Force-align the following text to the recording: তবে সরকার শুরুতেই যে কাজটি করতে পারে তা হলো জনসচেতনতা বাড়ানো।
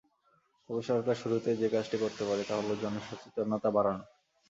তবে 0.69 0.81
সরকার 0.89 1.15
শুরুতেই 1.15 1.59
যে 1.61 1.67
কাজটি 1.69 1.97
করতে 1.99 2.23
পারে 2.25 2.43
তা 2.47 2.53
হলো 2.59 2.73
জনসচেতনতা 2.83 3.69
বাড়ানো। 3.75 4.03